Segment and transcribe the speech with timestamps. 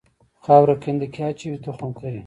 [0.43, 2.17] خاوره کنده کې اچوي تخم کري.